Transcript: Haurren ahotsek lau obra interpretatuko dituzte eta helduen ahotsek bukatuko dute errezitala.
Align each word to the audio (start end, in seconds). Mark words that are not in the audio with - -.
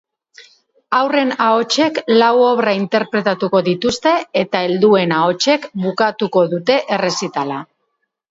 Haurren 0.99 1.33
ahotsek 1.47 1.99
lau 2.21 2.29
obra 2.45 2.71
interpretatuko 2.77 3.61
dituzte 3.69 4.15
eta 4.43 4.63
helduen 4.69 5.15
ahotsek 5.17 5.67
bukatuko 5.85 6.45
dute 6.57 6.79
errezitala. 6.97 7.63